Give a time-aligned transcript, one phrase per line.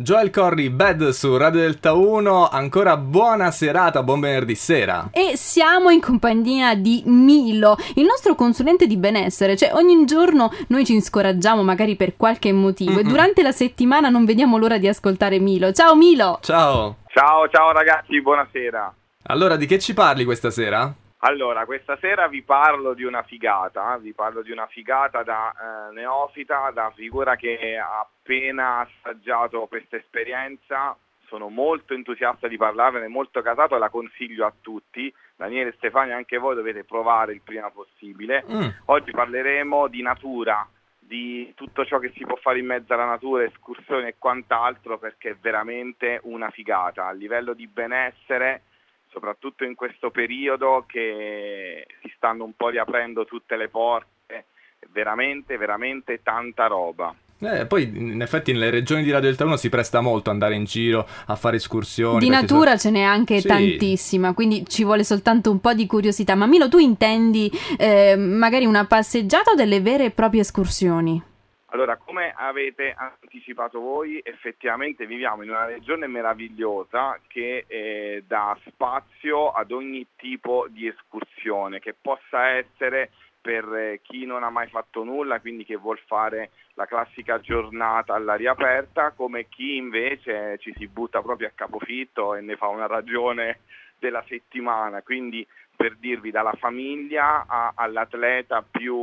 [0.00, 5.08] Joel Corri, Bad su Radio Delta 1, ancora buona serata, buon venerdì sera.
[5.10, 10.84] E siamo in compagnia di Milo, il nostro consulente di benessere, cioè ogni giorno noi
[10.84, 13.06] ci scoraggiamo magari per qualche motivo mm-hmm.
[13.06, 15.72] e durante la settimana non vediamo l'ora di ascoltare Milo.
[15.72, 16.38] Ciao Milo!
[16.42, 16.98] Ciao!
[17.08, 18.94] Ciao, ciao ragazzi, buonasera.
[19.24, 20.94] Allora, di che ci parli questa sera?
[21.22, 25.92] Allora, questa sera vi parlo di una figata, vi parlo di una figata da eh,
[25.94, 30.96] neofita, da figura che ha appena assaggiato questa esperienza,
[31.26, 35.12] sono molto entusiasta di parlarvene, molto casato e la consiglio a tutti.
[35.34, 38.44] Daniele e Stefani, anche voi dovete provare il prima possibile.
[38.48, 38.68] Mm.
[38.86, 40.66] Oggi parleremo di natura,
[40.98, 45.30] di tutto ciò che si può fare in mezzo alla natura, escursioni e quant'altro, perché
[45.30, 47.06] è veramente una figata.
[47.06, 48.62] A livello di benessere
[49.10, 54.46] soprattutto in questo periodo che si stanno un po' riaprendo tutte le porte,
[54.90, 57.14] veramente, veramente tanta roba.
[57.40, 60.64] Eh, poi in effetti nelle regioni di Radio Delta 1 si presta molto andare in
[60.64, 62.18] giro a fare escursioni.
[62.18, 62.88] Di natura so...
[62.88, 63.46] ce n'è anche sì.
[63.46, 66.34] tantissima, quindi ci vuole soltanto un po' di curiosità.
[66.34, 71.22] Ma Milo, tu intendi eh, magari una passeggiata o delle vere e proprie escursioni?
[71.70, 79.50] Allora, come avete anticipato voi, effettivamente viviamo in una regione meravigliosa che eh, dà spazio
[79.50, 85.04] ad ogni tipo di escursione, che possa essere per eh, chi non ha mai fatto
[85.04, 90.86] nulla, quindi che vuol fare la classica giornata all'aria aperta, come chi invece ci si
[90.86, 93.60] butta proprio a capofitto e ne fa una ragione
[93.98, 95.46] della settimana, quindi
[95.78, 98.96] per dirvi dalla famiglia all'atleta più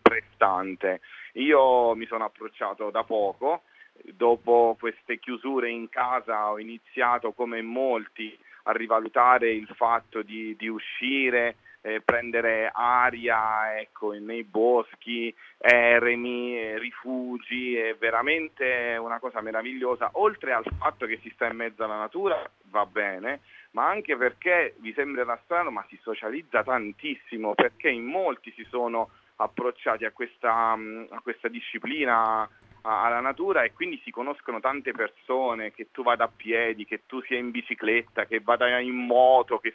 [0.00, 1.00] prestante.
[1.34, 3.62] Io mi sono approcciato da poco,
[4.04, 10.68] dopo queste chiusure in casa ho iniziato come molti a rivalutare il fatto di, di
[10.68, 20.52] uscire, eh, prendere aria ecco, nei boschi, eremi, rifugi, è veramente una cosa meravigliosa, oltre
[20.52, 23.40] al fatto che si sta in mezzo alla natura, va bene,
[23.72, 29.10] ma anche perché vi sembrerà strano, ma si socializza tantissimo, perché in molti si sono
[29.42, 32.48] approcciati a questa, mm, a questa disciplina
[32.82, 37.20] alla natura e quindi si conoscono tante persone, che tu vada a piedi, che tu
[37.22, 39.74] sia in bicicletta, che vada in moto, che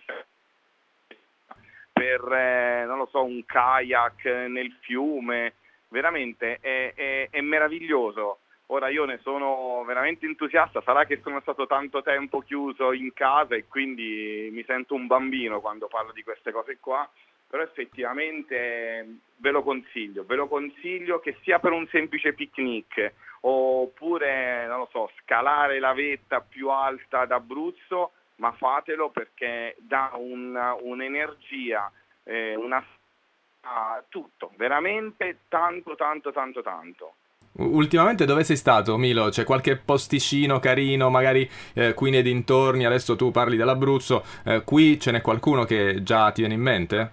[1.91, 5.53] per eh, non lo so, un kayak nel fiume,
[5.89, 8.39] veramente è, è, è meraviglioso.
[8.69, 13.53] Ora io ne sono veramente entusiasta, sarà che sono stato tanto tempo chiuso in casa
[13.53, 17.07] e quindi mi sento un bambino quando parlo di queste cose qua,
[17.47, 24.65] però effettivamente ve lo consiglio, ve lo consiglio che sia per un semplice picnic oppure,
[24.67, 31.91] non lo so, scalare la vetta più alta d'Abruzzo, ma fatelo perché dà un, un'energia,
[32.23, 32.83] eh, una
[34.09, 37.13] tutto, veramente tanto, tanto, tanto, tanto.
[37.57, 39.29] Ultimamente dove sei stato, Milo?
[39.29, 42.85] C'è qualche posticino carino, magari eh, qui nei dintorni?
[42.85, 47.11] Adesso tu parli dell'Abruzzo, eh, qui ce n'è qualcuno che già ti viene in mente?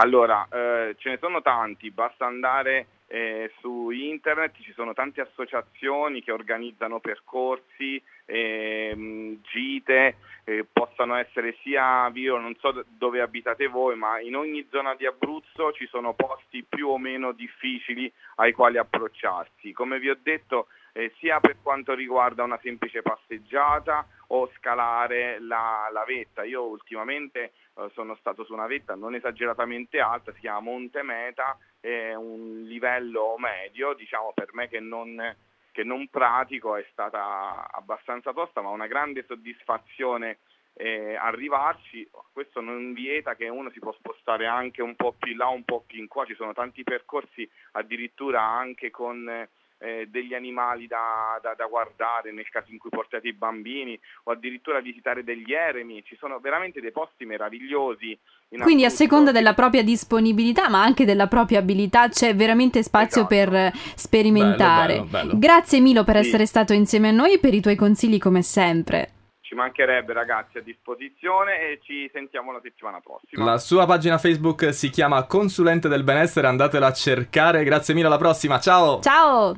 [0.00, 6.22] Allora, eh, ce ne sono tanti, basta andare eh, su internet, ci sono tante associazioni
[6.22, 13.96] che organizzano percorsi, ehm, gite, eh, possano essere sia, io non so dove abitate voi,
[13.96, 18.78] ma in ogni zona di Abruzzo ci sono posti più o meno difficili ai quali
[18.78, 19.72] approcciarsi.
[19.72, 25.88] Come vi ho detto, eh, sia per quanto riguarda una semplice passeggiata o scalare la,
[25.92, 26.42] la vetta.
[26.42, 31.56] Io ultimamente eh, sono stato su una vetta non esageratamente alta, si chiama Monte Meta,
[31.78, 35.36] è un livello medio, diciamo per me che non,
[35.70, 40.38] che non pratico è stata abbastanza tosta, ma una grande soddisfazione
[40.72, 45.38] eh, arrivarci, questo non vieta che uno si può spostare anche un po' più in
[45.38, 50.34] là, un po' più in qua, ci sono tanti percorsi addirittura anche con eh, degli
[50.34, 55.24] animali da, da, da, guardare nel caso in cui portate i bambini o addirittura visitare
[55.24, 58.18] degli eremi, ci sono veramente dei posti meravigliosi.
[58.48, 63.34] Quindi a seconda della propria disponibilità ma anche della propria abilità c'è veramente spazio esatto.
[63.50, 64.94] per sperimentare.
[64.94, 65.38] Bello, bello, bello.
[65.38, 66.26] Grazie Milo per sì.
[66.26, 69.12] essere stato insieme a noi e per i tuoi consigli come sempre
[69.48, 73.44] ci mancherebbe ragazzi a disposizione e ci sentiamo la settimana prossima.
[73.44, 77.64] La sua pagina Facebook si chiama Consulente del Benessere, andatela a cercare.
[77.64, 79.00] Grazie mille, alla prossima, ciao!
[79.00, 79.56] Ciao!